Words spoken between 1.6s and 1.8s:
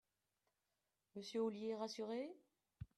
est